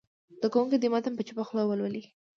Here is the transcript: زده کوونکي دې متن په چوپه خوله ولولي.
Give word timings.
زده 0.37 0.47
کوونکي 0.53 0.77
دې 0.79 0.87
متن 0.93 1.13
په 1.15 1.23
چوپه 1.27 1.43
خوله 1.47 1.63
ولولي. 1.67 2.03